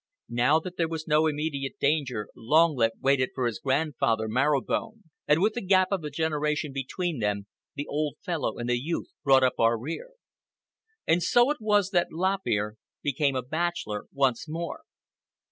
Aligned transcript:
Now 0.31 0.59
that 0.61 0.77
there 0.77 0.87
was 0.89 1.07
no 1.07 1.27
immediate 1.27 1.77
danger, 1.79 2.29
Long 2.35 2.75
Lip 2.75 2.93
waited 2.99 3.29
for 3.35 3.45
his 3.45 3.59
grand 3.59 3.97
father, 3.99 4.27
Marrow 4.27 4.59
Bone; 4.61 5.03
and 5.27 5.43
with 5.43 5.53
the 5.53 5.61
gap 5.61 5.89
of 5.91 6.03
a 6.03 6.09
generation 6.09 6.73
between 6.73 7.19
them, 7.19 7.45
the 7.75 7.85
old 7.85 8.17
fellow 8.25 8.57
and 8.57 8.67
the 8.67 8.79
youth 8.79 9.09
brought 9.23 9.43
up 9.43 9.59
our 9.59 9.77
rear. 9.77 10.09
And 11.05 11.21
so 11.21 11.51
it 11.51 11.57
was 11.59 11.91
that 11.91 12.09
Lop 12.11 12.39
Ear 12.47 12.77
became 13.03 13.35
a 13.35 13.43
bachelor 13.43 14.07
once 14.11 14.49
more. 14.49 14.85